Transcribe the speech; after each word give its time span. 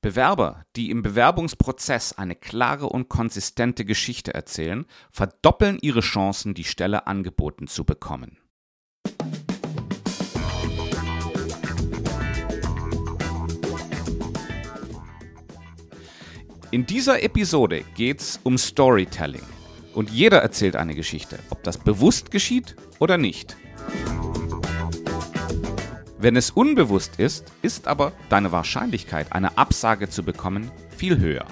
Bewerber, 0.00 0.64
die 0.76 0.90
im 0.90 1.02
Bewerbungsprozess 1.02 2.12
eine 2.12 2.36
klare 2.36 2.88
und 2.88 3.08
konsistente 3.08 3.84
Geschichte 3.84 4.34
erzählen, 4.34 4.86
verdoppeln 5.10 5.78
ihre 5.80 6.00
Chancen, 6.00 6.54
die 6.54 6.64
Stelle 6.64 7.06
angeboten 7.06 7.66
zu 7.66 7.84
bekommen. 7.84 8.38
In 16.70 16.84
dieser 16.84 17.22
Episode 17.22 17.84
geht 17.94 18.20
es 18.20 18.40
um 18.42 18.58
Storytelling. 18.58 19.42
Und 19.94 20.10
jeder 20.10 20.38
erzählt 20.42 20.76
eine 20.76 20.94
Geschichte, 20.94 21.38
ob 21.48 21.62
das 21.62 21.78
bewusst 21.78 22.30
geschieht 22.30 22.76
oder 22.98 23.16
nicht. 23.16 23.56
Wenn 26.26 26.34
es 26.34 26.50
unbewusst 26.50 27.20
ist, 27.20 27.52
ist 27.62 27.86
aber 27.86 28.10
deine 28.30 28.50
Wahrscheinlichkeit, 28.50 29.32
eine 29.32 29.58
Absage 29.58 30.08
zu 30.08 30.24
bekommen, 30.24 30.72
viel 30.96 31.20
höher. 31.20 31.46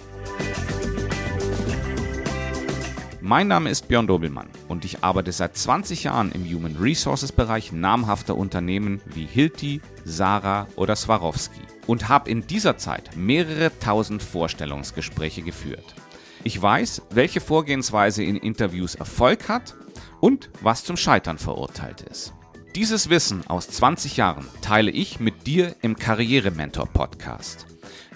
Mein 3.20 3.46
Name 3.46 3.70
ist 3.70 3.86
Björn 3.86 4.08
Dobelmann 4.08 4.48
und 4.66 4.84
ich 4.84 5.04
arbeite 5.04 5.30
seit 5.30 5.56
20 5.56 6.02
Jahren 6.02 6.32
im 6.32 6.44
Human 6.44 6.74
Resources 6.74 7.30
Bereich 7.30 7.70
namhafter 7.70 8.36
Unternehmen 8.36 9.00
wie 9.04 9.26
Hilti, 9.26 9.80
Sarah 10.04 10.66
oder 10.74 10.96
Swarovski 10.96 11.62
und 11.86 12.08
habe 12.08 12.28
in 12.28 12.44
dieser 12.44 12.76
Zeit 12.76 13.16
mehrere 13.16 13.70
tausend 13.78 14.24
Vorstellungsgespräche 14.24 15.42
geführt. 15.42 15.94
Ich 16.42 16.60
weiß, 16.60 17.02
welche 17.10 17.40
Vorgehensweise 17.40 18.24
in 18.24 18.34
Interviews 18.34 18.96
Erfolg 18.96 19.48
hat 19.48 19.76
und 20.18 20.50
was 20.62 20.82
zum 20.82 20.96
Scheitern 20.96 21.38
verurteilt 21.38 22.00
ist. 22.00 22.34
Dieses 22.74 23.08
Wissen 23.08 23.46
aus 23.46 23.68
20 23.68 24.16
Jahren 24.16 24.48
teile 24.60 24.90
ich 24.90 25.20
mit 25.20 25.46
dir 25.46 25.76
im 25.80 25.94
Karrierementor 25.94 26.88
Podcast. 26.88 27.66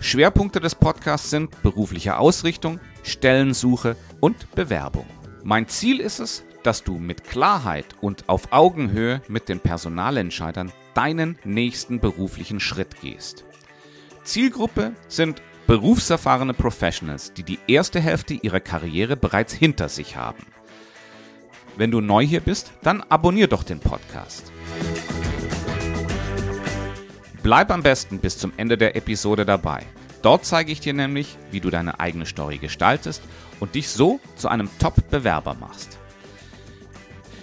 Schwerpunkte 0.01 0.59
des 0.59 0.75
Podcasts 0.75 1.31
sind 1.31 1.63
berufliche 1.63 2.19
Ausrichtung, 2.19 2.81
Stellensuche 3.05 3.95
und 4.19 4.51
Bewerbung. 4.57 5.07
Mein 5.45 5.69
Ziel 5.69 6.01
ist 6.01 6.19
es, 6.19 6.43
dass 6.65 6.83
du 6.83 6.99
mit 6.99 7.23
Klarheit 7.23 7.87
und 8.01 8.29
auf 8.29 8.53
Augenhöhe 8.53 9.23
mit 9.29 9.49
den 9.49 9.61
Personalentscheidern 9.61 10.73
deinen 10.93 11.39
nächsten 11.45 12.01
beruflichen 12.01 12.59
Schritt 12.59 13.01
gehst. 13.01 13.45
Zielgruppe 14.25 14.91
sind 15.07 15.41
berufserfahrene 15.69 16.55
Professionals, 16.55 17.33
die 17.33 17.45
die 17.45 17.61
erste 17.69 18.01
Hälfte 18.01 18.35
ihrer 18.35 18.59
Karriere 18.59 19.17
bereits 19.17 19.53
hinter 19.53 19.89
sich 19.89 20.17
haben. 20.17 20.45
Wenn 21.79 21.93
du 21.93 22.01
neu 22.01 22.27
hier 22.27 22.41
bist, 22.41 22.73
dann 22.83 23.03
abonnier 23.09 23.47
doch 23.47 23.63
den 23.63 23.79
Podcast. 23.79 24.51
Bleib 27.45 27.71
am 27.71 27.85
besten 27.85 28.19
bis 28.19 28.37
zum 28.37 28.53
Ende 28.57 28.77
der 28.77 28.97
Episode 28.97 29.47
dabei. 29.47 29.87
Dort 30.23 30.45
zeige 30.45 30.73
ich 30.73 30.81
dir 30.81 30.93
nämlich, 30.93 31.39
wie 31.53 31.61
du 31.61 31.71
deine 31.71 32.01
eigene 32.01 32.27
Story 32.27 32.59
gestaltest 32.59 33.23
und 33.61 33.77
dich 33.77 33.89
so 33.91 34.19
zu 34.35 34.49
einem 34.49 34.69
Top-Bewerber 34.81 35.55
machst. 35.55 35.99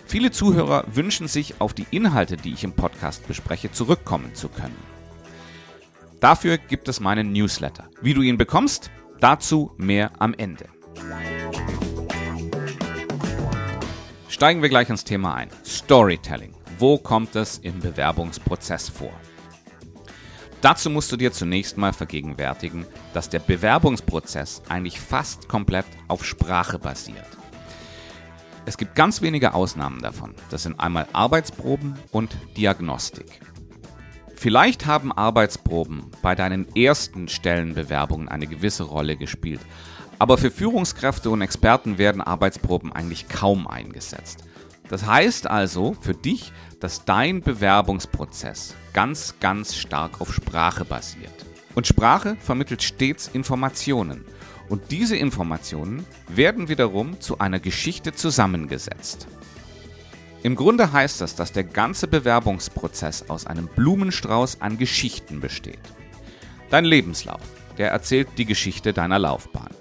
Viele 0.05 0.31
Zuhörer 0.31 0.83
wünschen 0.87 1.29
sich, 1.29 1.61
auf 1.61 1.73
die 1.73 1.87
Inhalte, 1.91 2.35
die 2.35 2.51
ich 2.51 2.65
im 2.65 2.73
Podcast 2.73 3.25
bespreche, 3.27 3.71
zurückkommen 3.71 4.35
zu 4.35 4.49
können. 4.49 4.75
Dafür 6.19 6.57
gibt 6.57 6.89
es 6.89 6.99
meinen 6.99 7.31
Newsletter. 7.31 7.87
Wie 8.01 8.13
du 8.13 8.21
ihn 8.21 8.37
bekommst, 8.37 8.91
dazu 9.21 9.71
mehr 9.77 10.11
am 10.19 10.33
Ende. 10.33 10.65
Steigen 14.27 14.61
wir 14.61 14.69
gleich 14.69 14.89
ins 14.89 15.03
Thema 15.03 15.35
ein. 15.35 15.49
Storytelling. 15.65 16.53
Wo 16.79 16.97
kommt 16.97 17.35
es 17.35 17.59
im 17.59 17.79
Bewerbungsprozess 17.79 18.89
vor? 18.89 19.13
Dazu 20.61 20.89
musst 20.89 21.11
du 21.11 21.17
dir 21.17 21.31
zunächst 21.31 21.77
mal 21.77 21.93
vergegenwärtigen, 21.93 22.87
dass 23.13 23.29
der 23.29 23.39
Bewerbungsprozess 23.39 24.63
eigentlich 24.67 24.99
fast 24.99 25.47
komplett 25.47 25.85
auf 26.07 26.25
Sprache 26.25 26.79
basiert. 26.79 27.27
Es 28.65 28.77
gibt 28.77 28.95
ganz 28.95 29.21
wenige 29.21 29.53
Ausnahmen 29.53 30.01
davon. 30.01 30.33
Das 30.49 30.63
sind 30.63 30.79
einmal 30.79 31.07
Arbeitsproben 31.13 31.93
und 32.11 32.35
Diagnostik. 32.57 33.41
Vielleicht 34.35 34.87
haben 34.87 35.11
Arbeitsproben 35.11 36.11
bei 36.23 36.33
deinen 36.33 36.75
ersten 36.75 37.27
Stellenbewerbungen 37.27 38.27
eine 38.27 38.47
gewisse 38.47 38.83
Rolle 38.83 39.17
gespielt, 39.17 39.61
aber 40.19 40.37
für 40.37 40.51
Führungskräfte 40.51 41.29
und 41.29 41.41
Experten 41.41 41.97
werden 41.97 42.21
Arbeitsproben 42.21 42.91
eigentlich 42.91 43.27
kaum 43.27 43.67
eingesetzt. 43.67 44.43
Das 44.89 45.05
heißt 45.05 45.47
also 45.47 45.95
für 45.99 46.13
dich, 46.13 46.51
dass 46.79 47.05
dein 47.05 47.41
Bewerbungsprozess 47.41 48.75
ganz, 48.93 49.35
ganz 49.39 49.75
stark 49.75 50.21
auf 50.21 50.33
Sprache 50.33 50.85
basiert. 50.85 51.33
Und 51.73 51.87
Sprache 51.87 52.37
vermittelt 52.39 52.83
stets 52.83 53.27
Informationen. 53.27 54.23
Und 54.69 54.91
diese 54.91 55.15
Informationen 55.15 56.05
werden 56.27 56.69
wiederum 56.69 57.19
zu 57.19 57.39
einer 57.39 57.59
Geschichte 57.59 58.13
zusammengesetzt. 58.13 59.27
Im 60.41 60.55
Grunde 60.55 60.91
heißt 60.91 61.21
das, 61.21 61.35
dass 61.35 61.51
der 61.51 61.63
ganze 61.63 62.07
Bewerbungsprozess 62.07 63.29
aus 63.29 63.47
einem 63.47 63.67
Blumenstrauß 63.67 64.61
an 64.61 64.77
Geschichten 64.77 65.39
besteht. 65.39 65.79
Dein 66.69 66.85
Lebenslauf, 66.85 67.41
der 67.77 67.91
erzählt 67.91 68.27
die 68.37 68.45
Geschichte 68.45 68.93
deiner 68.93 69.19
Laufbahn. 69.19 69.74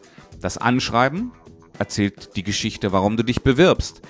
Das 0.45 0.59
Anschreiben 0.59 1.33
erzählt 1.79 2.37
die 2.37 2.43
Geschichte, 2.43 2.93
warum 2.93 3.17
du 3.17 3.23
dich 3.23 3.41
bewirbst. 3.41 4.03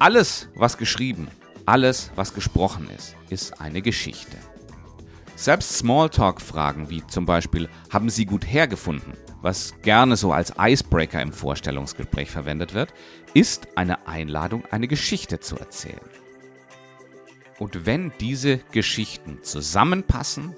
Alles, 0.00 0.48
was 0.56 0.76
geschrieben, 0.76 1.28
alles, 1.66 2.10
was 2.16 2.34
gesprochen 2.34 2.90
ist, 2.90 3.14
ist 3.30 3.60
eine 3.60 3.80
Geschichte. 3.80 4.36
Selbst 5.36 5.78
Smalltalk-Fragen 5.78 6.90
wie 6.90 7.06
zum 7.06 7.26
Beispiel, 7.26 7.68
haben 7.90 8.10
Sie 8.10 8.26
gut 8.26 8.44
hergefunden, 8.44 9.12
was 9.40 9.72
gerne 9.82 10.16
so 10.16 10.32
als 10.32 10.54
Icebreaker 10.58 11.22
im 11.22 11.32
Vorstellungsgespräch 11.32 12.32
verwendet 12.32 12.74
wird, 12.74 12.92
ist 13.34 13.68
eine 13.76 14.08
Einladung, 14.08 14.64
eine 14.72 14.88
Geschichte 14.88 15.38
zu 15.38 15.56
erzählen. 15.58 16.10
Und 17.60 17.86
wenn 17.86 18.12
diese 18.18 18.58
Geschichten 18.72 19.44
zusammenpassen, 19.44 20.56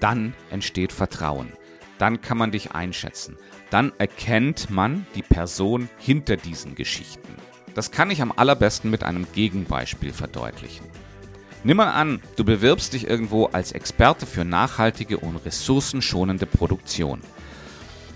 dann 0.00 0.34
entsteht 0.50 0.92
Vertrauen 0.92 1.54
dann 1.98 2.20
kann 2.20 2.38
man 2.38 2.50
dich 2.50 2.72
einschätzen. 2.72 3.36
Dann 3.70 3.92
erkennt 3.98 4.70
man 4.70 5.06
die 5.14 5.22
Person 5.22 5.88
hinter 5.98 6.36
diesen 6.36 6.74
Geschichten. 6.74 7.34
Das 7.74 7.90
kann 7.90 8.10
ich 8.10 8.22
am 8.22 8.32
allerbesten 8.32 8.90
mit 8.90 9.02
einem 9.02 9.26
Gegenbeispiel 9.32 10.12
verdeutlichen. 10.12 10.86
Nimm 11.64 11.78
mal 11.78 11.90
an, 11.90 12.20
du 12.36 12.44
bewirbst 12.44 12.92
dich 12.92 13.08
irgendwo 13.08 13.46
als 13.46 13.72
Experte 13.72 14.26
für 14.26 14.44
nachhaltige 14.44 15.18
und 15.18 15.36
ressourcenschonende 15.36 16.46
Produktion. 16.46 17.20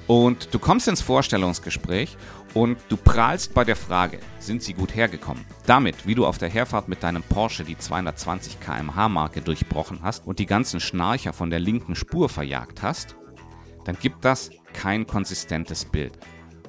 Und 0.06 0.54
du 0.54 0.58
kommst 0.58 0.86
ins 0.88 1.00
Vorstellungsgespräch 1.00 2.16
und 2.54 2.78
du 2.88 2.96
prahlst 2.96 3.54
bei 3.54 3.64
der 3.64 3.76
Frage, 3.76 4.20
sind 4.38 4.62
sie 4.62 4.74
gut 4.74 4.94
hergekommen? 4.94 5.44
Damit, 5.66 6.06
wie 6.06 6.14
du 6.14 6.26
auf 6.26 6.38
der 6.38 6.48
Herfahrt 6.48 6.88
mit 6.88 7.02
deinem 7.02 7.22
Porsche 7.22 7.64
die 7.64 7.76
220 7.76 8.60
km/h 8.60 9.08
Marke 9.08 9.42
durchbrochen 9.42 10.00
hast 10.02 10.26
und 10.26 10.38
die 10.38 10.46
ganzen 10.46 10.80
Schnarcher 10.80 11.32
von 11.32 11.50
der 11.50 11.60
linken 11.60 11.94
Spur 11.94 12.28
verjagt 12.28 12.82
hast, 12.82 13.16
dann 13.88 13.96
gibt 13.98 14.22
das 14.22 14.50
kein 14.74 15.06
konsistentes 15.06 15.86
Bild. 15.86 16.12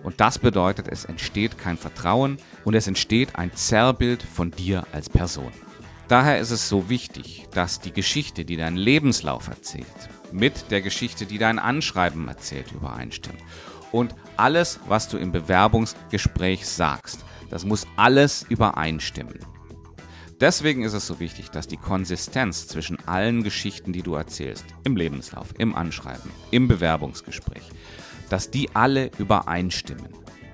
Und 0.03 0.21
das 0.21 0.39
bedeutet, 0.39 0.87
es 0.87 1.03
entsteht 1.03 1.57
kein 1.57 1.75
Vertrauen 1.75 2.37
und 2.63 2.75
es 2.75 2.87
entsteht 2.87 3.35
ein 3.35 3.53
Zerrbild 3.53 4.23
von 4.23 4.51
dir 4.51 4.87
als 4.93 5.09
Person. 5.09 5.51
Daher 6.07 6.39
ist 6.39 6.51
es 6.51 6.69
so 6.69 6.87
wichtig, 6.89 7.45
dass 7.51 7.81
die 7.81 7.91
Geschichte, 7.91 8.45
die 8.45 8.55
dein 8.55 8.77
Lebenslauf 8.77 9.49
erzählt, 9.49 9.85
mit 10.31 10.71
der 10.71 10.79
Geschichte, 10.79 11.25
die 11.25 11.39
dein 11.39 11.59
Anschreiben 11.59 12.29
erzählt, 12.29 12.71
übereinstimmt. 12.71 13.43
Und 13.91 14.15
alles, 14.37 14.79
was 14.87 15.09
du 15.09 15.17
im 15.17 15.33
Bewerbungsgespräch 15.33 16.65
sagst, 16.65 17.25
das 17.49 17.65
muss 17.65 17.85
alles 17.97 18.45
übereinstimmen. 18.47 19.39
Deswegen 20.39 20.83
ist 20.83 20.93
es 20.93 21.05
so 21.05 21.19
wichtig, 21.19 21.49
dass 21.51 21.67
die 21.67 21.75
Konsistenz 21.75 22.65
zwischen 22.67 22.97
allen 23.05 23.43
Geschichten, 23.43 23.91
die 23.91 24.03
du 24.03 24.15
erzählst, 24.15 24.63
im 24.85 24.95
Lebenslauf, 24.95 25.53
im 25.57 25.75
Anschreiben, 25.75 26.31
im 26.49 26.69
Bewerbungsgespräch, 26.69 27.63
dass 28.29 28.49
die 28.49 28.73
alle 28.73 29.11
übereinstimmen. 29.17 30.07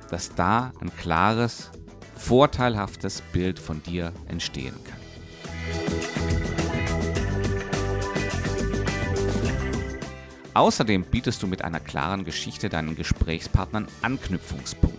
Dass 0.10 0.34
da 0.34 0.74
ein 0.82 0.96
klares, 0.96 1.70
vorteilhaftes 2.16 3.22
Bild 3.32 3.60
von 3.60 3.84
dir 3.84 4.12
entstehen 4.28 4.76
kann. 4.84 5.00
Außerdem 10.56 11.04
bietest 11.04 11.44
du 11.44 11.48
mit 11.48 11.64
einer 11.64 11.80
klaren 11.80 12.24
Geschichte 12.24 12.70
deinen 12.70 12.96
Gesprächspartnern 12.96 13.88
Anknüpfungspunkte. 14.02 14.95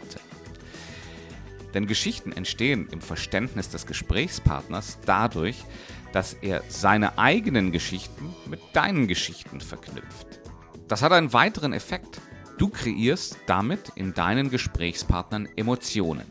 Denn 1.76 1.86
Geschichten 1.86 2.32
entstehen 2.32 2.88
im 2.90 3.02
Verständnis 3.02 3.68
des 3.68 3.84
Gesprächspartners 3.84 4.96
dadurch, 5.04 5.62
dass 6.10 6.32
er 6.32 6.62
seine 6.68 7.18
eigenen 7.18 7.70
Geschichten 7.70 8.34
mit 8.46 8.60
deinen 8.72 9.06
Geschichten 9.08 9.60
verknüpft. 9.60 10.40
Das 10.88 11.02
hat 11.02 11.12
einen 11.12 11.34
weiteren 11.34 11.74
Effekt. 11.74 12.18
Du 12.56 12.70
kreierst 12.70 13.36
damit 13.44 13.92
in 13.94 14.14
deinen 14.14 14.48
Gesprächspartnern 14.48 15.50
Emotionen. 15.54 16.24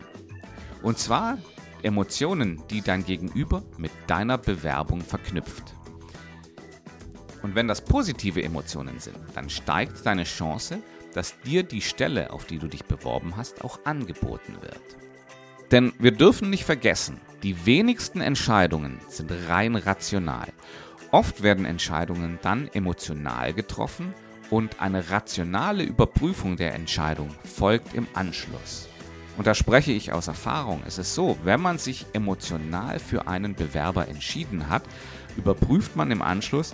Und 0.81 0.97
zwar 0.97 1.37
Emotionen, 1.83 2.63
die 2.71 2.81
dein 2.81 3.05
Gegenüber 3.05 3.61
mit 3.77 3.91
deiner 4.07 4.39
Bewerbung 4.39 5.01
verknüpft. 5.01 5.75
Und 7.43 7.53
wenn 7.53 7.67
das 7.67 7.81
positive 7.81 8.41
Emotionen 8.41 8.99
sind, 8.99 9.19
dann 9.35 9.51
steigt 9.51 10.07
deine 10.07 10.23
Chance, 10.23 10.81
dass 11.13 11.39
dir 11.41 11.61
die 11.61 11.81
Stelle, 11.81 12.33
auf 12.33 12.45
die 12.45 12.57
du 12.57 12.67
dich 12.67 12.85
beworben 12.85 13.37
hast, 13.37 13.63
auch 13.63 13.85
angeboten 13.85 14.55
wird. 14.61 15.04
Denn 15.71 15.93
wir 15.99 16.11
dürfen 16.11 16.49
nicht 16.49 16.65
vergessen, 16.65 17.19
die 17.43 17.65
wenigsten 17.65 18.21
Entscheidungen 18.21 18.99
sind 19.09 19.31
rein 19.47 19.75
rational. 19.75 20.47
Oft 21.11 21.43
werden 21.43 21.65
Entscheidungen 21.65 22.39
dann 22.41 22.67
emotional 22.73 23.53
getroffen 23.53 24.13
und 24.49 24.81
eine 24.81 25.09
rationale 25.09 25.83
Überprüfung 25.83 26.57
der 26.57 26.75
Entscheidung 26.75 27.29
folgt 27.43 27.93
im 27.93 28.07
Anschluss. 28.13 28.87
Und 29.37 29.47
da 29.47 29.53
spreche 29.53 29.91
ich 29.91 30.13
aus 30.13 30.27
Erfahrung. 30.27 30.81
Es 30.85 30.97
ist 30.97 31.13
so, 31.13 31.37
wenn 31.43 31.61
man 31.61 31.77
sich 31.77 32.05
emotional 32.13 32.99
für 32.99 33.27
einen 33.27 33.53
Bewerber 33.53 34.07
entschieden 34.07 34.69
hat, 34.69 34.83
überprüft 35.35 35.95
man 35.95 36.11
im 36.11 36.21
Anschluss, 36.21 36.73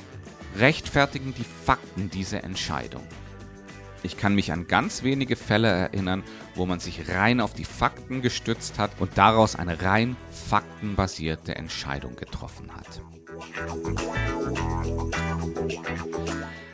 rechtfertigen 0.57 1.33
die 1.33 1.45
Fakten 1.65 2.09
diese 2.09 2.43
Entscheidung. 2.43 3.03
Ich 4.03 4.17
kann 4.17 4.33
mich 4.33 4.51
an 4.51 4.67
ganz 4.67 5.03
wenige 5.03 5.35
Fälle 5.35 5.67
erinnern, 5.67 6.23
wo 6.55 6.65
man 6.65 6.79
sich 6.79 7.09
rein 7.09 7.39
auf 7.39 7.53
die 7.53 7.65
Fakten 7.65 8.21
gestützt 8.21 8.79
hat 8.79 8.91
und 8.99 9.17
daraus 9.17 9.55
eine 9.55 9.81
rein 9.81 10.15
faktenbasierte 10.49 11.55
Entscheidung 11.55 12.15
getroffen 12.15 12.71
hat. 12.73 13.01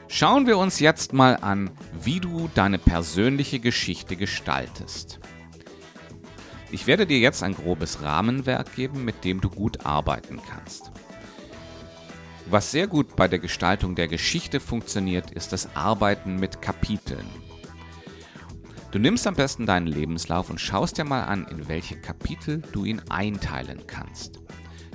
Schauen 0.08 0.48
wir 0.48 0.58
uns 0.58 0.80
jetzt 0.80 1.14
mal 1.14 1.36
an, 1.36 1.70
wie 2.02 2.20
du 2.20 2.50
deine 2.56 2.78
persönliche 2.80 3.60
Geschichte 3.60 4.16
gestaltest. 4.16 5.20
Ich 6.72 6.88
werde 6.88 7.06
dir 7.06 7.20
jetzt 7.20 7.44
ein 7.44 7.56
grobes 7.56 8.02
Rahmenwerk 8.02 8.76
geben, 8.76 9.06
mit 9.06 9.24
dem 9.24 9.42
du 9.42 9.50
gut 9.50 9.86
arbeiten 9.86 10.40
kannst. 10.50 10.92
Was 12.50 12.72
sehr 12.72 12.88
gut 12.88 13.18
bei 13.18 13.28
der 13.28 13.40
Gestaltung 13.40 13.96
der 13.96 14.08
Geschichte 14.08 14.62
funktioniert, 14.62 15.32
ist 15.32 15.52
das 15.52 15.76
Arbeiten 15.76 16.38
mit 16.38 16.62
Kapiteln. 16.62 17.28
Du 18.92 19.00
nimmst 19.00 19.28
am 19.28 19.36
besten 19.36 19.66
deinen 19.66 19.88
Lebenslauf 19.88 20.50
und 20.50 20.62
schaust 20.62 20.98
dir 20.98 21.04
mal 21.04 21.24
an, 21.26 21.46
in 21.52 21.68
welche 21.68 22.00
Kapitel 22.00 22.62
du 22.72 22.86
ihn 22.86 23.02
einteilen 23.10 23.86
kannst. 23.86 24.40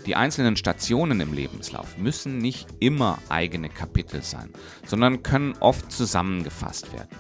Die 0.06 0.16
einzelnen 0.16 0.56
Stationen 0.56 1.20
im 1.20 1.34
Lebenslauf 1.34 1.98
müssen 1.98 2.38
nicht 2.38 2.68
immer 2.80 3.18
eigene 3.28 3.68
Kapitel 3.68 4.22
sein, 4.22 4.48
sondern 4.86 5.22
können 5.22 5.54
oft 5.60 5.92
zusammengefasst 5.92 6.90
werden. 6.94 7.14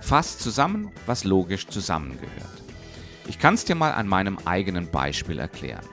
Fass 0.00 0.36
zusammen, 0.36 0.92
was 1.06 1.24
logisch 1.24 1.68
zusammengehört. 1.68 2.62
Ich 3.28 3.38
kann 3.38 3.54
es 3.54 3.64
dir 3.64 3.76
mal 3.76 3.92
an 3.92 4.08
meinem 4.08 4.36
eigenen 4.44 4.90
Beispiel 4.90 5.38
erklären. 5.38 5.86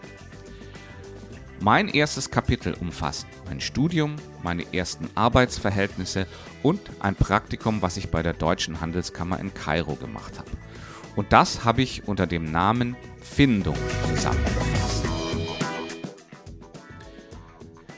Mein 1.59 1.87
erstes 1.87 2.29
Kapitel 2.29 2.75
umfasst 2.79 3.25
mein 3.47 3.59
Studium, 3.59 4.15
meine 4.43 4.63
ersten 4.73 5.09
Arbeitsverhältnisse 5.15 6.27
und 6.61 6.79
ein 6.99 7.15
Praktikum, 7.15 7.81
was 7.81 7.97
ich 7.97 8.11
bei 8.11 8.21
der 8.21 8.33
Deutschen 8.33 8.79
Handelskammer 8.79 9.39
in 9.39 9.53
Kairo 9.53 9.95
gemacht 9.95 10.37
habe. 10.37 10.51
Und 11.15 11.33
das 11.33 11.65
habe 11.65 11.81
ich 11.81 12.07
unter 12.07 12.27
dem 12.27 12.51
Namen 12.51 12.95
Findung 13.21 13.75
zusammengefasst. 14.07 15.05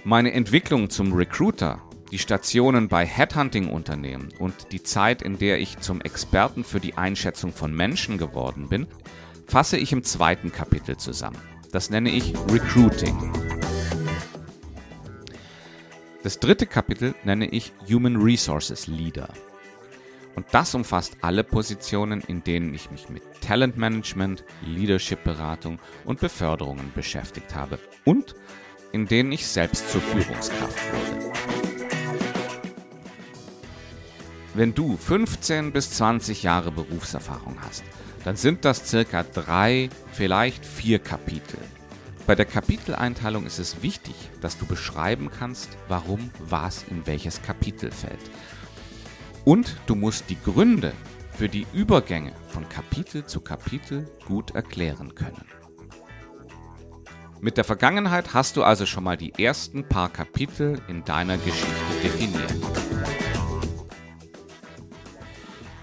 Meine 0.06 0.32
Entwicklung 0.32 0.90
zum 0.90 1.12
Recruiter, 1.12 1.82
die 2.12 2.18
Stationen 2.18 2.88
bei 2.88 3.06
Headhunting-Unternehmen 3.06 4.30
und 4.40 4.72
die 4.72 4.84
Zeit, 4.84 5.22
in 5.22 5.38
der 5.38 5.60
ich 5.60 5.80
zum 5.80 6.00
Experten 6.00 6.64
für 6.64 6.80
die 6.80 6.96
Einschätzung 6.96 7.52
von 7.52 7.76
Menschen 7.76 8.18
geworden 8.18 8.70
bin, 8.70 8.88
fasse 9.48 9.78
ich 9.78 9.92
im 9.92 10.04
zweiten 10.04 10.54
Kapitel 10.54 10.96
zusammen. 10.96 11.59
Das 11.72 11.92
nenne 11.92 12.10
ich 12.10 12.34
Recruiting. 12.50 13.32
Das 16.24 16.40
dritte 16.40 16.66
Kapitel 16.66 17.14
nenne 17.24 17.48
ich 17.48 17.72
Human 17.88 18.16
Resources 18.16 18.88
Leader. 18.88 19.30
Und 20.36 20.48
das 20.52 20.74
umfasst 20.74 21.18
alle 21.22 21.44
Positionen, 21.44 22.22
in 22.22 22.44
denen 22.44 22.74
ich 22.74 22.90
mich 22.90 23.10
mit 23.10 23.22
Talentmanagement, 23.42 24.44
Leadership-Beratung 24.66 25.80
und 26.06 26.20
Beförderungen 26.20 26.92
beschäftigt 26.96 27.54
habe 27.54 27.78
und 28.04 28.36
in 28.92 29.06
denen 29.06 29.32
ich 29.32 29.46
selbst 29.46 29.92
zur 29.92 30.02
Führungskraft 30.02 30.80
wurde. 30.92 31.32
Wenn 34.56 34.74
du 34.74 34.98
15 34.98 35.72
bis 35.72 35.92
20 35.92 36.42
Jahre 36.42 36.72
Berufserfahrung 36.72 37.58
hast, 37.62 37.84
dann 38.24 38.36
sind 38.36 38.66
das 38.66 38.90
circa 38.90 39.24
drei, 39.24 39.90
vielleicht 40.12 40.66
vier 40.66 41.00
Kapitel. 41.00 41.60
Bei 42.28 42.36
der 42.36 42.46
Kapiteleinteilung 42.46 43.46
ist 43.46 43.60
es 43.60 43.82
wichtig, 43.82 44.14
dass 44.42 44.58
du 44.58 44.66
beschreiben 44.66 45.32
kannst, 45.32 45.70
warum 45.88 46.30
was 46.40 46.84
in 46.90 47.08
welches 47.08 47.42
Kapitel 47.42 47.92
fällt. 47.92 48.20
Und 49.46 49.78
du 49.88 49.96
musst 49.96 50.30
die 50.30 50.38
Gründe 50.40 50.94
für 51.32 51.50
die 51.50 51.66
Übergänge 51.74 52.34
von 52.50 52.68
Kapitel 52.70 53.26
zu 53.26 53.42
Kapitel 53.42 54.08
gut 54.26 54.52
erklären 54.52 55.16
können. 55.16 55.46
Mit 57.42 57.56
der 57.56 57.64
Vergangenheit 57.64 58.34
hast 58.34 58.58
du 58.58 58.64
also 58.64 58.86
schon 58.86 59.06
mal 59.06 59.16
die 59.16 59.34
ersten 59.42 59.86
paar 59.86 60.10
Kapitel 60.10 60.82
in 60.90 61.06
deiner 61.06 61.38
Geschichte 61.38 61.70
definiert. 62.04 62.54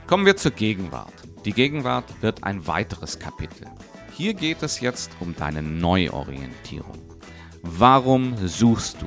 Kommen 0.07 0.27
wir 0.27 0.37
zur 0.37 0.51
Gegenwart. 0.51 1.26
Die 1.47 1.53
Gegenwart 1.53 2.23
wird 2.23 2.43
ein 2.43 2.67
weiteres 2.67 3.21
Kapitel. 3.21 3.69
Hier 4.13 4.35
geht 4.35 4.65
es 4.65 4.81
jetzt 4.81 5.13
um 5.21 5.33
deine 5.37 5.63
Neuorientierung. 5.63 6.99
Warum 7.63 8.37
suchst 8.49 9.01
du? 9.01 9.07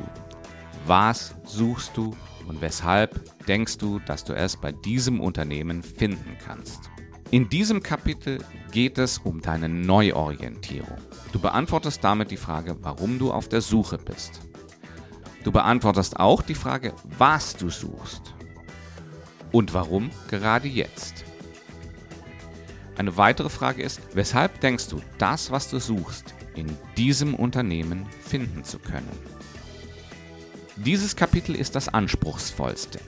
Was 0.85 1.35
suchst 1.43 1.97
du 1.97 2.15
und 2.47 2.61
weshalb 2.61 3.45
denkst 3.45 3.77
du, 3.79 3.99
dass 3.99 4.23
du 4.23 4.31
es 4.31 4.55
bei 4.55 4.71
diesem 4.71 5.19
Unternehmen 5.19 5.83
finden 5.83 6.37
kannst? 6.45 6.89
In 7.29 7.49
diesem 7.49 7.83
Kapitel 7.83 8.37
geht 8.71 8.97
es 8.99 9.17
um 9.17 9.41
deine 9.41 9.67
Neuorientierung. 9.67 10.97
Du 11.33 11.39
beantwortest 11.41 12.01
damit 12.05 12.31
die 12.31 12.37
Frage, 12.37 12.77
warum 12.79 13.19
du 13.19 13.33
auf 13.33 13.49
der 13.49 13.59
Suche 13.59 13.97
bist. 13.97 14.39
Du 15.43 15.51
beantwortest 15.51 16.17
auch 16.17 16.41
die 16.41 16.55
Frage, 16.55 16.93
was 17.17 17.57
du 17.57 17.69
suchst 17.69 18.33
und 19.51 19.73
warum 19.73 20.09
gerade 20.29 20.69
jetzt. 20.69 21.25
Eine 22.99 23.15
weitere 23.15 23.47
Frage 23.47 23.81
ist, 23.81 24.01
weshalb 24.13 24.59
denkst 24.59 24.89
du, 24.89 25.01
das, 25.19 25.51
was 25.51 25.69
du 25.69 25.79
suchst, 25.79 26.35
in 26.53 26.67
diesem 26.97 27.33
Unternehmen 27.33 28.05
finden 28.25 28.65
zu 28.65 28.77
können? 28.77 29.07
Dieses 30.75 31.15
Kapitel 31.15 31.55
ist 31.55 31.77
das 31.77 31.87
anspruchsvollste. 31.87 32.99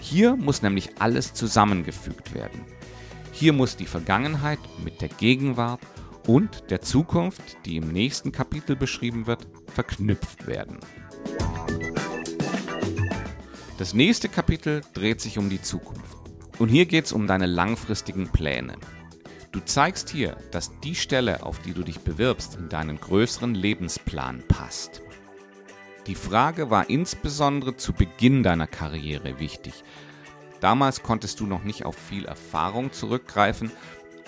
Hier 0.00 0.36
muss 0.36 0.60
nämlich 0.60 0.90
alles 0.98 1.32
zusammengefügt 1.32 2.34
werden. 2.34 2.60
Hier 3.32 3.54
muss 3.54 3.74
die 3.78 3.86
Vergangenheit 3.86 4.58
mit 4.84 5.00
der 5.00 5.08
Gegenwart 5.08 5.80
und 6.26 6.70
der 6.70 6.82
Zukunft, 6.82 7.64
die 7.64 7.78
im 7.78 7.90
nächsten 7.90 8.32
Kapitel 8.32 8.76
beschrieben 8.76 9.26
wird, 9.26 9.46
verknüpft 9.72 10.46
werden. 10.46 10.78
Das 13.78 13.94
nächste 13.94 14.28
Kapitel 14.28 14.82
dreht 14.92 15.22
sich 15.22 15.38
um 15.38 15.48
die 15.48 15.62
Zukunft. 15.62 16.23
Und 16.58 16.68
hier 16.68 16.86
geht 16.86 17.06
es 17.06 17.12
um 17.12 17.26
deine 17.26 17.46
langfristigen 17.46 18.28
Pläne. 18.28 18.74
Du 19.50 19.60
zeigst 19.60 20.10
hier, 20.10 20.36
dass 20.50 20.78
die 20.80 20.94
Stelle, 20.94 21.44
auf 21.44 21.60
die 21.60 21.72
du 21.72 21.82
dich 21.82 22.00
bewirbst, 22.00 22.56
in 22.56 22.68
deinen 22.68 23.00
größeren 23.00 23.54
Lebensplan 23.54 24.42
passt. 24.48 25.00
Die 26.06 26.14
Frage 26.14 26.70
war 26.70 26.90
insbesondere 26.90 27.76
zu 27.76 27.92
Beginn 27.92 28.42
deiner 28.42 28.66
Karriere 28.66 29.38
wichtig. 29.38 29.84
Damals 30.60 31.02
konntest 31.02 31.40
du 31.40 31.46
noch 31.46 31.64
nicht 31.64 31.84
auf 31.84 31.96
viel 31.96 32.24
Erfahrung 32.24 32.92
zurückgreifen 32.92 33.70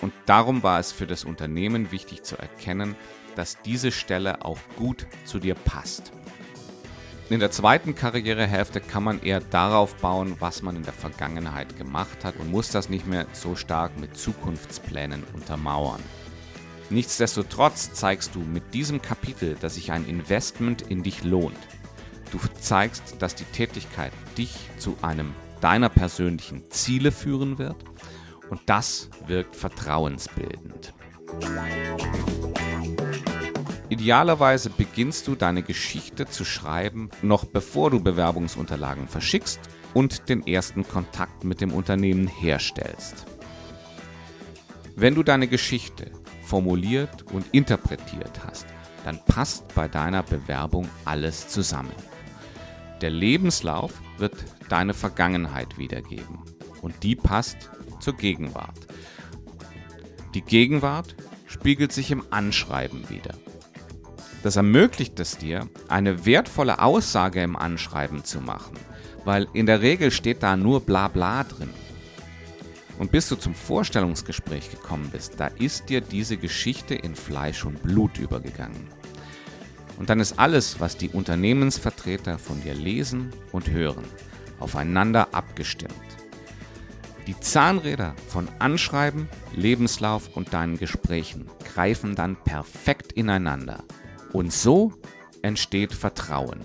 und 0.01 0.13
darum 0.25 0.63
war 0.63 0.79
es 0.79 0.91
für 0.91 1.07
das 1.07 1.23
Unternehmen 1.23 1.91
wichtig 1.91 2.23
zu 2.23 2.37
erkennen, 2.37 2.95
dass 3.35 3.61
diese 3.61 3.91
Stelle 3.91 4.43
auch 4.45 4.59
gut 4.75 5.07
zu 5.25 5.39
dir 5.39 5.55
passt. 5.55 6.11
In 7.29 7.41
der 7.41 7.51
zweiten 7.51 7.93
Karrierehälfte 7.93 8.79
kann 8.79 9.03
man 9.03 9.21
eher 9.21 9.41
darauf 9.41 9.95
bauen, 9.95 10.37
was 10.39 10.61
man 10.61 10.77
in 10.77 10.83
der 10.83 10.93
Vergangenheit 10.93 11.77
gemacht 11.77 12.23
hat 12.23 12.37
und 12.37 12.49
muss 12.49 12.69
das 12.69 12.87
nicht 12.87 13.05
mehr 13.05 13.27
so 13.33 13.57
stark 13.57 13.99
mit 13.99 14.15
Zukunftsplänen 14.15 15.25
untermauern. 15.33 16.01
Nichtsdestotrotz 16.89 17.91
zeigst 17.91 18.33
du 18.33 18.39
mit 18.39 18.73
diesem 18.73 19.01
Kapitel, 19.01 19.57
dass 19.59 19.75
sich 19.75 19.91
ein 19.91 20.07
Investment 20.07 20.83
in 20.83 21.03
dich 21.03 21.25
lohnt. 21.25 21.57
Du 22.31 22.39
zeigst, 22.61 23.15
dass 23.19 23.35
die 23.35 23.43
Tätigkeit 23.43 24.13
dich 24.37 24.55
zu 24.77 24.95
einem 25.01 25.33
deiner 25.59 25.89
persönlichen 25.89 26.71
Ziele 26.71 27.11
führen 27.11 27.57
wird 27.57 27.75
und 28.49 28.61
das 28.67 29.09
wirkt 29.25 29.57
vertrauensbildend. 29.57 30.93
Idealerweise 33.89 34.69
beginnst 34.69 35.27
du 35.27 35.35
deine 35.35 35.63
Geschichte 35.63 36.25
zu 36.25 36.43
schreiben, 36.43 37.09
noch 37.21 37.45
bevor 37.45 37.89
du 37.89 38.01
Bewerbungsunterlagen 38.01 39.07
verschickst 39.07 39.61
und 39.93 40.27
den 40.27 40.45
ersten 40.45 40.85
Kontakt 40.85 41.45
mit 41.45 41.61
dem 41.61 41.71
Unternehmen 41.71 42.27
herstellst. 42.27 43.25
Wenn 44.95 45.15
du 45.15 45.23
deine 45.23 45.47
Geschichte 45.47 46.11
formuliert 46.43 47.31
und 47.31 47.45
interpretiert 47.53 48.41
hast, 48.45 48.65
dann 49.05 49.23
passt 49.25 49.73
bei 49.73 49.87
deiner 49.87 50.23
Bewerbung 50.23 50.89
alles 51.05 51.47
zusammen. 51.47 51.95
Der 52.99 53.11
Lebenslauf 53.11 53.93
wird 54.17 54.35
deine 54.67 54.93
Vergangenheit 54.93 55.77
wiedergeben 55.77 56.39
und 56.81 57.03
die 57.03 57.15
passt 57.15 57.69
zur 58.01 58.17
Gegenwart. 58.17 58.87
Die 60.33 60.41
Gegenwart 60.41 61.15
spiegelt 61.45 61.93
sich 61.93 62.11
im 62.11 62.23
Anschreiben 62.31 63.09
wieder. 63.09 63.33
Das 64.43 64.55
ermöglicht 64.55 65.19
es 65.19 65.37
dir, 65.37 65.67
eine 65.87 66.25
wertvolle 66.25 66.79
Aussage 66.79 67.41
im 67.41 67.55
Anschreiben 67.55 68.23
zu 68.23 68.39
machen, 68.39 68.77
weil 69.25 69.47
in 69.53 69.65
der 69.65 69.81
Regel 69.81 70.11
steht 70.11 70.43
da 70.43 70.55
nur 70.55 70.81
bla 70.81 71.07
bla 71.07 71.43
drin. 71.43 71.69
Und 72.99 73.11
bis 73.11 73.29
du 73.29 73.35
zum 73.35 73.53
Vorstellungsgespräch 73.53 74.71
gekommen 74.71 75.09
bist, 75.11 75.39
da 75.39 75.47
ist 75.47 75.89
dir 75.89 76.01
diese 76.01 76.37
Geschichte 76.37 76.95
in 76.95 77.15
Fleisch 77.15 77.63
und 77.65 77.83
Blut 77.83 78.17
übergegangen. 78.17 78.87
Und 79.97 80.09
dann 80.09 80.19
ist 80.19 80.39
alles, 80.39 80.79
was 80.79 80.97
die 80.97 81.09
Unternehmensvertreter 81.09 82.37
von 82.37 82.61
dir 82.61 82.73
lesen 82.73 83.31
und 83.51 83.69
hören, 83.69 84.05
aufeinander 84.59 85.29
abgestimmt. 85.31 85.93
Die 87.25 87.39
Zahnräder 87.39 88.15
von 88.29 88.47
Anschreiben, 88.59 89.27
Lebenslauf 89.53 90.35
und 90.35 90.53
deinen 90.53 90.77
Gesprächen 90.77 91.49
greifen 91.73 92.15
dann 92.15 92.37
perfekt 92.37 93.11
ineinander. 93.11 93.83
Und 94.33 94.51
so 94.51 94.93
entsteht 95.41 95.93
Vertrauen. 95.93 96.61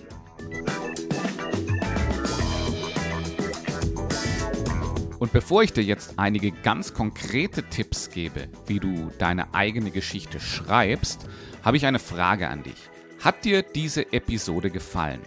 Und 5.19 5.33
bevor 5.33 5.63
ich 5.63 5.73
dir 5.73 5.85
jetzt 5.85 6.15
einige 6.19 6.51
ganz 6.51 6.95
konkrete 6.95 7.63
Tipps 7.63 8.11
gebe, 8.11 8.49
wie 8.67 8.81
du 8.81 9.13
deine 9.19 9.55
eigene 9.55 9.93
Geschichte 9.93 10.41
schreibst, 10.41 11.29
habe 11.63 11.77
ich 11.77 11.87
eine 11.87 12.01
Frage 12.01 12.49
an 12.49 12.65
dich. 12.65 12.91
Hat 13.21 13.45
dir 13.45 13.63
diese 13.63 14.13
Episode 14.13 14.71
gefallen? 14.71 15.21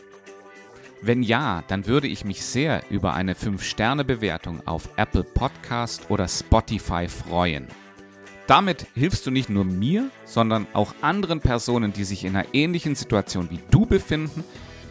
Wenn 1.01 1.23
ja, 1.23 1.63
dann 1.69 1.87
würde 1.87 2.07
ich 2.07 2.25
mich 2.25 2.43
sehr 2.43 2.83
über 2.89 3.13
eine 3.13 3.35
5-Sterne-Bewertung 3.35 4.67
auf 4.67 4.89
Apple 4.97 5.23
Podcast 5.23 6.09
oder 6.09 6.27
Spotify 6.27 7.07
freuen. 7.07 7.67
Damit 8.47 8.85
hilfst 8.93 9.25
du 9.25 9.31
nicht 9.31 9.49
nur 9.49 9.65
mir, 9.65 10.11
sondern 10.25 10.67
auch 10.73 10.93
anderen 11.01 11.39
Personen, 11.39 11.93
die 11.93 12.03
sich 12.03 12.25
in 12.25 12.35
einer 12.35 12.53
ähnlichen 12.53 12.95
Situation 12.95 13.49
wie 13.49 13.59
du 13.71 13.85
befinden, 13.85 14.43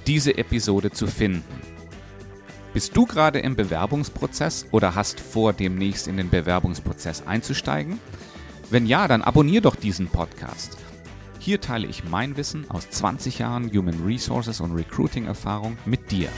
diese 0.07 0.37
Episode 0.37 0.91
zu 0.91 1.07
finden. 1.07 1.45
Bist 2.73 2.97
du 2.97 3.07
gerade 3.07 3.39
im 3.39 3.55
Bewerbungsprozess 3.55 4.67
oder 4.73 4.97
hast 4.97 5.21
vor, 5.21 5.53
demnächst 5.53 6.09
in 6.09 6.17
den 6.17 6.31
Bewerbungsprozess 6.31 7.25
einzusteigen? 7.25 8.01
Wenn 8.71 8.87
ja, 8.87 9.07
dann 9.07 9.23
abonnier 9.23 9.61
doch 9.61 9.77
diesen 9.77 10.09
Podcast. 10.09 10.77
Hier 11.39 11.61
teile 11.61 11.87
ich 11.87 12.03
mein 12.03 12.37
Wissen 12.37 12.69
aus 12.71 12.91
20 12.91 13.39
Jahren 13.39 13.71
Human 13.71 14.03
Resources 14.05 14.61
und 14.61 14.73
Recruiting 14.73 15.27
Erfahrung 15.27 15.79
mit 15.85 16.11
dir. 16.11 16.31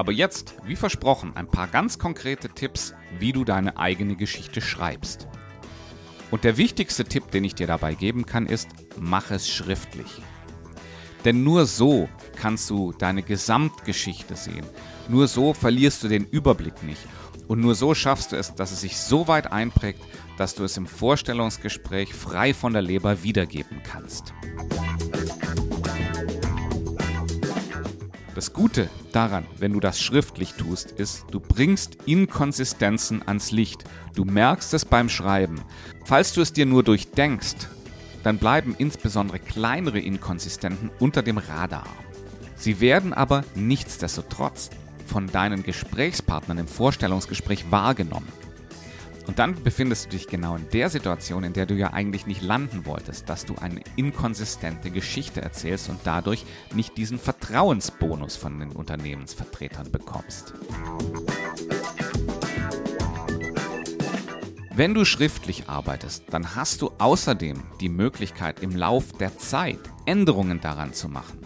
Aber 0.00 0.12
jetzt, 0.12 0.54
wie 0.64 0.76
versprochen, 0.76 1.32
ein 1.36 1.46
paar 1.46 1.68
ganz 1.68 1.98
konkrete 1.98 2.48
Tipps, 2.48 2.94
wie 3.18 3.32
du 3.32 3.44
deine 3.44 3.76
eigene 3.76 4.16
Geschichte 4.16 4.62
schreibst. 4.62 5.28
Und 6.30 6.42
der 6.42 6.56
wichtigste 6.56 7.04
Tipp, 7.04 7.30
den 7.32 7.44
ich 7.44 7.54
dir 7.54 7.66
dabei 7.66 7.92
geben 7.92 8.24
kann, 8.24 8.46
ist, 8.46 8.70
mach 8.98 9.30
es 9.30 9.46
schriftlich. 9.46 10.22
Denn 11.26 11.44
nur 11.44 11.66
so 11.66 12.08
kannst 12.34 12.70
du 12.70 12.92
deine 12.92 13.22
Gesamtgeschichte 13.22 14.36
sehen. 14.36 14.64
Nur 15.10 15.28
so 15.28 15.52
verlierst 15.52 16.02
du 16.02 16.08
den 16.08 16.24
Überblick 16.24 16.82
nicht 16.82 17.02
und 17.46 17.60
nur 17.60 17.74
so 17.74 17.94
schaffst 17.94 18.32
du 18.32 18.36
es, 18.36 18.54
dass 18.54 18.72
es 18.72 18.80
sich 18.80 18.96
so 18.96 19.28
weit 19.28 19.52
einprägt, 19.52 20.00
dass 20.38 20.54
du 20.54 20.64
es 20.64 20.78
im 20.78 20.86
Vorstellungsgespräch 20.86 22.14
frei 22.14 22.54
von 22.54 22.72
der 22.72 22.80
Leber 22.80 23.22
wiedergeben 23.22 23.82
kannst. 23.84 24.32
Das 28.40 28.54
Gute 28.54 28.88
daran, 29.12 29.44
wenn 29.58 29.74
du 29.74 29.80
das 29.80 30.00
schriftlich 30.00 30.54
tust, 30.54 30.92
ist, 30.92 31.26
du 31.30 31.40
bringst 31.40 31.98
Inkonsistenzen 32.06 33.20
ans 33.28 33.50
Licht. 33.50 33.84
Du 34.14 34.24
merkst 34.24 34.72
es 34.72 34.86
beim 34.86 35.10
Schreiben. 35.10 35.60
Falls 36.06 36.32
du 36.32 36.40
es 36.40 36.50
dir 36.54 36.64
nur 36.64 36.82
durchdenkst, 36.82 37.68
dann 38.22 38.38
bleiben 38.38 38.74
insbesondere 38.78 39.40
kleinere 39.40 39.98
Inkonsistenten 39.98 40.90
unter 41.00 41.22
dem 41.22 41.36
Radar. 41.36 41.84
Sie 42.56 42.80
werden 42.80 43.12
aber 43.12 43.44
nichtsdestotrotz 43.56 44.70
von 45.04 45.26
deinen 45.26 45.62
Gesprächspartnern 45.62 46.56
im 46.56 46.66
Vorstellungsgespräch 46.66 47.70
wahrgenommen. 47.70 48.32
Und 49.30 49.38
dann 49.38 49.54
befindest 49.62 50.06
du 50.06 50.10
dich 50.10 50.26
genau 50.26 50.56
in 50.56 50.68
der 50.70 50.90
Situation, 50.90 51.44
in 51.44 51.52
der 51.52 51.64
du 51.64 51.74
ja 51.74 51.92
eigentlich 51.92 52.26
nicht 52.26 52.42
landen 52.42 52.84
wolltest, 52.84 53.28
dass 53.28 53.46
du 53.46 53.54
eine 53.54 53.80
inkonsistente 53.94 54.90
Geschichte 54.90 55.40
erzählst 55.40 55.88
und 55.88 56.00
dadurch 56.02 56.44
nicht 56.74 56.96
diesen 56.96 57.16
Vertrauensbonus 57.16 58.34
von 58.34 58.58
den 58.58 58.72
Unternehmensvertretern 58.72 59.92
bekommst. 59.92 60.54
Wenn 64.74 64.94
du 64.94 65.04
schriftlich 65.04 65.68
arbeitest, 65.68 66.24
dann 66.30 66.56
hast 66.56 66.82
du 66.82 66.90
außerdem 66.98 67.62
die 67.80 67.88
Möglichkeit, 67.88 68.64
im 68.64 68.74
Lauf 68.74 69.12
der 69.12 69.38
Zeit 69.38 69.78
Änderungen 70.06 70.60
daran 70.60 70.92
zu 70.92 71.08
machen. 71.08 71.39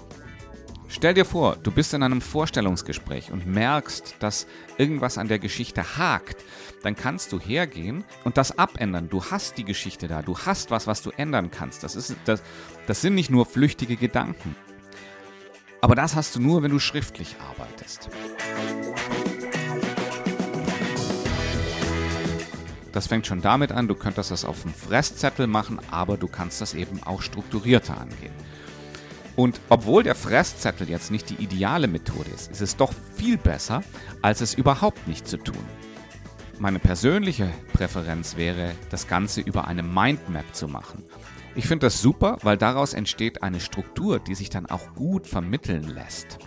Stell 0.97 1.13
dir 1.13 1.25
vor, 1.25 1.57
du 1.61 1.73
bist 1.73 1.93
in 1.93 2.05
einem 2.05 2.21
Vorstellungsgespräch 2.21 3.33
und 3.33 3.49
merkst, 3.49 4.15
dass 4.21 4.47
irgendwas 4.79 5.19
an 5.19 5.27
der 5.27 5.41
Geschichte 5.41 5.99
hakt. 5.99 6.45
Dann 6.85 6.95
kannst 6.95 7.33
du 7.33 7.41
hergehen 7.41 8.05
und 8.23 8.37
das 8.37 8.61
abändern. 8.61 9.09
Du 9.09 9.25
hast 9.25 9.59
die 9.59 9.65
Geschichte 9.65 10.07
da. 10.07 10.23
Du 10.23 10.39
hast 10.39 10.71
was, 10.71 10.87
was 10.87 11.03
du 11.03 11.11
ändern 11.11 11.51
kannst. 11.51 11.83
Das, 11.83 11.97
ist, 11.97 12.15
das, 12.27 12.45
das 12.87 13.01
sind 13.01 13.17
nicht 13.17 13.29
nur 13.29 13.45
flüchtige 13.45 13.97
Gedanken. 13.97 14.55
Aber 15.81 15.97
das 15.97 16.15
hast 16.15 16.37
du 16.37 16.41
nur, 16.41 16.63
wenn 16.63 16.71
du 16.71 16.79
schriftlich 16.79 17.35
arbeitest. 17.51 18.09
Das 22.93 23.09
fängt 23.09 23.27
schon 23.27 23.43
damit 23.43 23.73
an, 23.73 23.89
du 23.89 23.97
könntest 23.97 24.31
das 24.31 24.45
auf 24.45 24.63
dem 24.63 24.73
Fresszettel 24.73 25.49
machen, 25.49 25.81
aber 25.91 26.17
du 26.17 26.29
kannst 26.29 26.61
das 26.61 26.73
eben 26.73 27.03
auch 27.03 27.21
strukturierter 27.21 28.01
angehen. 28.01 28.33
Und 29.37 29.61
obwohl 29.69 30.03
der 30.03 30.15
Fresszettel 30.15 30.89
jetzt 30.89 31.11
nicht 31.11 31.31
die 31.31 31.43
ideale 31.43 31.89
Methode 31.89 32.31
ist, 32.31 32.51
ist 32.51 32.61
es 32.61 32.77
doch 32.77 32.93
viel 33.17 33.37
besser, 33.37 33.83
als 34.23 34.41
es 34.41 34.55
überhaupt 34.55 35.09
nicht 35.09 35.27
zu 35.27 35.39
tun. 35.39 35.59
Meine 36.61 36.79
persönliche 36.79 37.51
Präferenz 37.73 38.37
wäre, 38.37 38.73
das 38.91 39.09
Ganze 39.09 39.41
über 39.41 39.67
eine 39.67 39.83
Mindmap 39.83 40.55
zu 40.55 40.69
machen. 40.69 41.03
Ich 41.57 41.67
finde 41.67 41.87
das 41.87 42.01
super, 42.01 42.39
weil 42.43 42.57
daraus 42.57 42.95
entsteht 42.95 43.43
eine 43.43 43.61
Struktur, 43.61 44.21
die 44.21 44.35
sich 44.35 44.51
dann 44.51 44.67
auch 44.67 44.95
gut 44.95 45.27
vermitteln 45.27 45.89
lässt. 45.89 46.39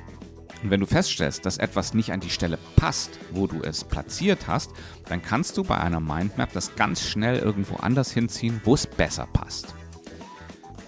Und 0.63 0.71
wenn 0.71 0.79
du 0.79 0.85
feststellst, 0.85 1.45
dass 1.45 1.57
etwas 1.57 1.93
nicht 1.93 2.11
an 2.11 2.19
die 2.19 2.29
Stelle 2.29 2.57
passt, 2.75 3.19
wo 3.31 3.47
du 3.47 3.61
es 3.61 3.83
platziert 3.83 4.47
hast, 4.47 4.71
dann 5.07 5.21
kannst 5.21 5.57
du 5.57 5.63
bei 5.63 5.77
einer 5.77 5.99
Mindmap 5.99 6.51
das 6.53 6.75
ganz 6.75 7.03
schnell 7.03 7.37
irgendwo 7.37 7.75
anders 7.75 8.11
hinziehen, 8.11 8.61
wo 8.63 8.73
es 8.73 8.87
besser 8.87 9.27
passt. 9.31 9.75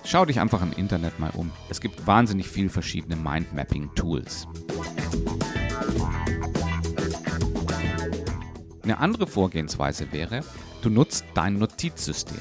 Schau 0.04 0.26
dich 0.26 0.40
einfach 0.40 0.62
im 0.62 0.72
Internet 0.74 1.20
mal 1.20 1.32
um. 1.36 1.52
Es 1.70 1.82
gibt 1.82 2.08
wahnsinnig 2.08 2.48
viele 2.48 2.70
verschiedene 2.70 3.16
Mindmapping-Tools. 3.16 4.48
Eine 8.84 8.98
andere 8.98 9.28
Vorgehensweise 9.28 10.12
wäre, 10.12 10.44
du 10.82 10.90
nutzt 10.90 11.26
dein 11.36 11.60
Notizsystem. 11.60 12.40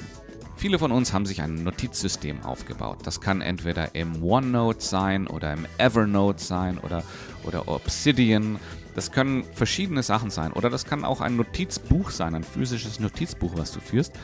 Viele 0.57 0.79
von 0.79 0.91
uns 0.91 1.13
haben 1.13 1.27
sich 1.27 1.43
ein 1.43 1.63
Notizsystem 1.63 2.43
aufgebaut. 2.43 2.99
Das 3.05 3.21
kann 3.21 3.43
entweder 3.43 3.95
im 3.95 4.25
OneNote 4.25 4.85
sein 4.85 5.27
oder 5.29 5.53
im 5.53 5.67
Evernote 5.79 6.43
sein 6.43 6.79
oder, 6.79 7.05
oder 7.45 7.69
Obsidian. 7.69 8.59
Das 8.97 9.13
können 9.13 9.45
verschiedene 9.53 10.03
Sachen 10.03 10.31
sein. 10.31 10.53
Oder 10.53 10.71
das 10.71 10.85
kann 10.85 11.05
auch 11.05 11.21
ein 11.21 11.37
Notizbuch 11.37 12.11
sein, 12.11 12.35
ein 12.35 12.43
physisches 12.43 12.99
Notizbuch, 12.99 13.53
was 13.57 13.71
du 13.71 13.79
führst 13.79 14.15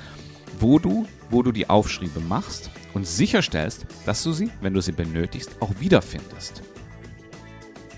wo 0.61 0.79
du, 0.79 1.07
wo 1.31 1.43
du 1.43 1.53
die 1.53 1.69
Aufschriebe 1.69 2.21
machst 2.21 2.71
und 2.93 3.07
sicherstellst, 3.07 3.87
dass 4.07 4.23
du 4.23 4.33
sie, 4.33 4.51
wenn 4.61 4.75
du 4.75 4.81
sie 4.81 4.93
benötigst, 4.93 5.57
auch 5.61 5.73
wiederfindest. 5.81 6.63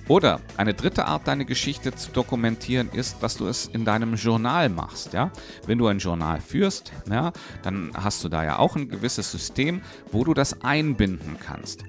Oder 0.08 0.40
eine 0.56 0.72
dritte 0.72 1.06
Art, 1.06 1.26
deine 1.26 1.44
Geschichte 1.44 1.92
zu 1.94 2.12
dokumentieren, 2.12 2.90
ist, 2.92 3.22
dass 3.22 3.36
du 3.36 3.48
es 3.48 3.66
in 3.66 3.84
deinem 3.84 4.14
Journal 4.14 4.68
machst. 4.68 5.12
Ja? 5.12 5.32
Wenn 5.66 5.78
du 5.78 5.88
ein 5.88 5.98
Journal 5.98 6.40
führst, 6.40 6.92
ja, 7.10 7.32
dann 7.62 7.90
hast 7.92 8.22
du 8.22 8.28
da 8.28 8.44
ja 8.44 8.58
auch 8.60 8.76
ein 8.76 8.88
gewisses 8.88 9.32
System, 9.32 9.82
wo 10.12 10.22
du 10.22 10.32
das 10.32 10.62
einbinden 10.62 11.38
kannst. 11.44 11.82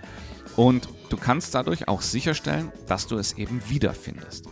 Und 0.56 0.90
du 1.10 1.18
kannst 1.18 1.54
dadurch 1.54 1.88
auch 1.88 2.02
sicherstellen, 2.02 2.72
dass 2.88 3.06
du 3.06 3.18
es 3.18 3.34
eben 3.34 3.62
wiederfindest 3.70 4.48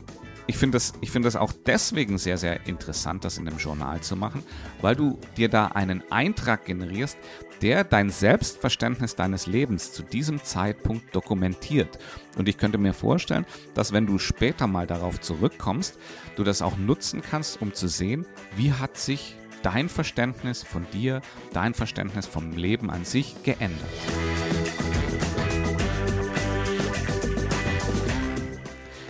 ich 0.48 0.58
finde 0.58 0.75
das, 0.75 0.94
find 1.04 1.25
das 1.25 1.36
auch 1.36 1.52
deswegen 1.66 2.18
sehr, 2.18 2.38
sehr 2.38 2.68
interessant, 2.68 3.25
das 3.25 3.38
in 3.38 3.48
einem 3.48 3.58
Journal 3.58 4.02
zu 4.02 4.16
machen, 4.16 4.44
weil 4.82 4.96
du 4.96 5.20
dir 5.38 5.50
da 5.50 5.68
einen 5.68 6.04
Eintrag 6.12 6.66
generierst, 6.66 7.18
der 7.62 7.84
dein 7.84 8.10
Selbstverständnis 8.10 9.16
deines 9.16 9.48
Lebens 9.48 9.92
zu 9.92 10.04
diesem 10.04 10.44
Zeitpunkt 10.44 11.16
dokumentiert. 11.16 11.98
Und 12.38 12.48
ich 12.48 12.58
könnte 12.58 12.78
mir 12.78 12.94
vorstellen, 12.94 13.46
dass 13.74 13.94
wenn 13.94 14.06
du 14.06 14.20
später 14.20 14.68
mal 14.68 14.88
darauf 14.88 15.20
zurückkommst, 15.22 15.98
du 16.36 16.44
das 16.44 16.62
auch 16.62 16.78
nutzen 16.78 17.22
kannst, 17.22 17.62
um 17.62 17.74
zu 17.74 17.88
sehen, 17.88 18.25
wie 18.56 18.74
hat 18.74 18.98
sich 18.98 19.36
dein 19.64 19.90
Verständnis 19.90 20.64
von 20.64 20.86
dir, 20.92 21.22
dein 21.54 21.74
Verständnis 21.74 22.28
vom 22.28 22.52
Leben 22.52 22.92
an 22.92 23.04
sich 23.04 23.42
geändert. 23.44 23.90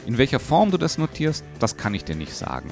In 0.05 0.19
welcher 0.19 0.39
Form 0.39 0.69
du 0.69 0.77
das 0.77 0.97
notierst, 0.97 1.43
das 1.59 1.77
kann 1.77 1.95
ich 1.95 2.03
dir 2.03 2.15
nicht 2.15 2.35
sagen. 2.35 2.69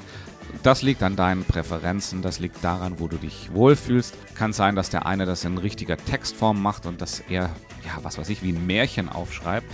Das 0.62 0.82
liegt 0.82 1.02
an 1.02 1.16
deinen 1.16 1.44
Präferenzen, 1.44 2.22
das 2.22 2.38
liegt 2.38 2.62
daran, 2.62 3.00
wo 3.00 3.08
du 3.08 3.16
dich 3.16 3.52
wohlfühlst. 3.52 4.14
Kann 4.36 4.52
sein, 4.52 4.76
dass 4.76 4.88
der 4.88 5.04
eine 5.04 5.26
das 5.26 5.44
in 5.44 5.58
richtiger 5.58 5.96
Textform 5.96 6.62
macht 6.62 6.86
und 6.86 7.00
das 7.00 7.20
eher, 7.20 7.50
ja, 7.84 7.98
was 8.02 8.18
weiß 8.18 8.28
ich, 8.28 8.42
wie 8.42 8.52
ein 8.52 8.66
Märchen 8.66 9.08
aufschreibt. 9.08 9.66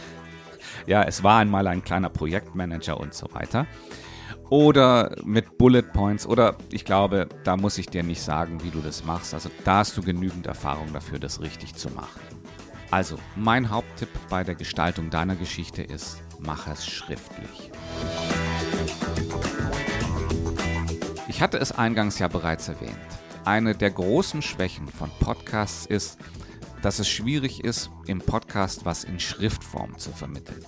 ja, 0.86 1.02
es 1.02 1.22
war 1.22 1.40
einmal 1.40 1.66
ein 1.66 1.84
kleiner 1.84 2.08
Projektmanager 2.08 2.98
und 2.98 3.12
so 3.12 3.26
weiter. 3.32 3.66
Oder 4.48 5.14
mit 5.22 5.58
Bullet 5.58 5.82
Points. 5.82 6.26
Oder 6.26 6.56
ich 6.72 6.84
glaube, 6.84 7.28
da 7.44 7.56
muss 7.56 7.76
ich 7.76 7.88
dir 7.88 8.02
nicht 8.02 8.22
sagen, 8.22 8.64
wie 8.64 8.70
du 8.70 8.80
das 8.80 9.04
machst. 9.04 9.34
Also 9.34 9.50
da 9.64 9.78
hast 9.78 9.96
du 9.96 10.02
genügend 10.02 10.46
Erfahrung 10.46 10.92
dafür, 10.94 11.18
das 11.18 11.40
richtig 11.40 11.74
zu 11.74 11.90
machen. 11.90 12.20
Also, 12.90 13.16
mein 13.36 13.70
Haupttipp 13.70 14.08
bei 14.28 14.42
der 14.42 14.56
Gestaltung 14.56 15.10
deiner 15.10 15.36
Geschichte 15.36 15.82
ist, 15.82 16.20
mach 16.40 16.66
es 16.66 16.86
schriftlich. 16.86 17.70
Ich 21.28 21.40
hatte 21.40 21.58
es 21.58 21.72
eingangs 21.72 22.18
ja 22.18 22.28
bereits 22.28 22.68
erwähnt. 22.68 22.96
Eine 23.44 23.74
der 23.74 23.90
großen 23.90 24.42
Schwächen 24.42 24.88
von 24.88 25.10
Podcasts 25.20 25.86
ist, 25.86 26.18
dass 26.82 26.98
es 26.98 27.08
schwierig 27.08 27.64
ist, 27.64 27.90
im 28.06 28.18
Podcast 28.18 28.84
was 28.84 29.04
in 29.04 29.20
Schriftform 29.20 29.98
zu 29.98 30.10
vermitteln. 30.10 30.64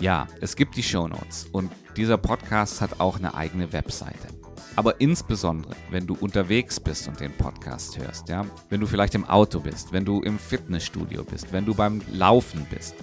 Ja, 0.00 0.26
es 0.40 0.56
gibt 0.56 0.76
die 0.76 0.82
Shownotes 0.82 1.46
und 1.52 1.70
dieser 1.96 2.16
Podcast 2.16 2.80
hat 2.80 3.00
auch 3.00 3.18
eine 3.18 3.34
eigene 3.34 3.72
Webseite. 3.72 4.28
Aber 4.76 5.00
insbesondere, 5.00 5.74
wenn 5.90 6.06
du 6.06 6.14
unterwegs 6.14 6.80
bist 6.80 7.08
und 7.08 7.20
den 7.20 7.32
Podcast 7.32 7.98
hörst, 7.98 8.28
ja, 8.28 8.46
wenn 8.68 8.80
du 8.80 8.86
vielleicht 8.86 9.14
im 9.14 9.24
Auto 9.24 9.60
bist, 9.60 9.92
wenn 9.92 10.04
du 10.04 10.22
im 10.22 10.38
Fitnessstudio 10.38 11.24
bist, 11.24 11.52
wenn 11.52 11.66
du 11.66 11.74
beim 11.74 12.00
Laufen 12.12 12.66
bist, 12.70 12.94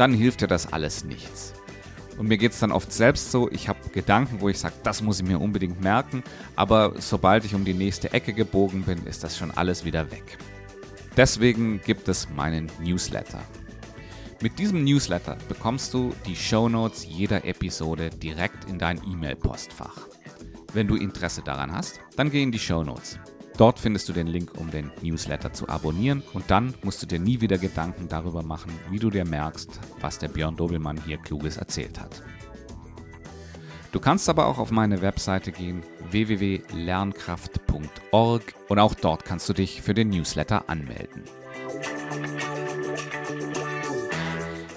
dann 0.00 0.14
hilft 0.14 0.40
dir 0.40 0.46
das 0.46 0.72
alles 0.72 1.04
nichts. 1.04 1.52
Und 2.16 2.26
mir 2.26 2.38
geht 2.38 2.52
es 2.52 2.58
dann 2.60 2.72
oft 2.72 2.90
selbst 2.90 3.30
so, 3.30 3.50
ich 3.50 3.68
habe 3.68 3.90
Gedanken, 3.90 4.40
wo 4.40 4.48
ich 4.48 4.58
sage, 4.58 4.74
das 4.82 5.02
muss 5.02 5.20
ich 5.20 5.26
mir 5.26 5.38
unbedingt 5.38 5.82
merken, 5.82 6.22
aber 6.56 6.94
sobald 6.98 7.44
ich 7.44 7.54
um 7.54 7.66
die 7.66 7.74
nächste 7.74 8.10
Ecke 8.14 8.32
gebogen 8.32 8.84
bin, 8.84 9.04
ist 9.04 9.24
das 9.24 9.36
schon 9.36 9.50
alles 9.50 9.84
wieder 9.84 10.10
weg. 10.10 10.38
Deswegen 11.18 11.82
gibt 11.82 12.08
es 12.08 12.30
meinen 12.30 12.72
Newsletter. 12.82 13.42
Mit 14.40 14.58
diesem 14.58 14.84
Newsletter 14.84 15.36
bekommst 15.48 15.92
du 15.92 16.14
die 16.26 16.36
Shownotes 16.36 17.04
jeder 17.06 17.44
Episode 17.44 18.08
direkt 18.08 18.64
in 18.70 18.78
dein 18.78 19.02
E-Mail-Postfach. 19.04 20.08
Wenn 20.72 20.88
du 20.88 20.96
Interesse 20.96 21.42
daran 21.42 21.72
hast, 21.72 22.00
dann 22.16 22.30
geh 22.30 22.42
in 22.42 22.52
die 22.52 22.58
Shownotes. 22.58 23.18
Dort 23.60 23.78
findest 23.78 24.08
du 24.08 24.12
den 24.14 24.26
Link, 24.26 24.52
um 24.56 24.70
den 24.70 24.90
Newsletter 25.02 25.52
zu 25.52 25.68
abonnieren 25.68 26.22
und 26.32 26.50
dann 26.50 26.72
musst 26.82 27.02
du 27.02 27.06
dir 27.06 27.18
nie 27.18 27.42
wieder 27.42 27.58
Gedanken 27.58 28.08
darüber 28.08 28.42
machen, 28.42 28.72
wie 28.88 28.98
du 28.98 29.10
dir 29.10 29.26
merkst, 29.26 29.78
was 30.00 30.18
der 30.18 30.28
Björn 30.28 30.56
Dobelmann 30.56 30.98
hier 31.04 31.18
Kluges 31.18 31.58
erzählt 31.58 32.00
hat. 32.00 32.22
Du 33.92 34.00
kannst 34.00 34.30
aber 34.30 34.46
auch 34.46 34.56
auf 34.56 34.70
meine 34.70 35.02
Webseite 35.02 35.52
gehen 35.52 35.82
www.lernkraft.org 36.10 38.42
und 38.68 38.78
auch 38.78 38.94
dort 38.94 39.26
kannst 39.26 39.46
du 39.50 39.52
dich 39.52 39.82
für 39.82 39.92
den 39.92 40.08
Newsletter 40.08 40.70
anmelden. 40.70 41.24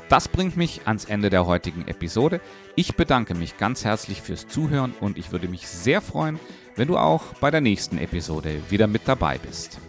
Das 0.09 0.27
bringt 0.27 0.57
mich 0.57 0.87
ans 0.87 1.05
Ende 1.05 1.29
der 1.29 1.47
heutigen 1.47 1.87
Episode. 1.87 2.41
Ich 2.75 2.95
bedanke 2.95 3.33
mich 3.33 3.57
ganz 3.57 3.85
herzlich 3.85 4.21
fürs 4.21 4.45
Zuhören 4.45 4.93
und 4.99 5.17
ich 5.17 5.31
würde 5.31 5.47
mich 5.47 5.69
sehr 5.69 6.01
freuen, 6.01 6.37
wenn 6.75 6.87
du 6.87 6.97
auch 6.97 7.23
bei 7.39 7.51
der 7.51 7.61
nächsten 7.61 7.97
Episode 7.97 8.61
wieder 8.69 8.87
mit 8.87 9.03
dabei 9.05 9.37
bist. 9.37 9.79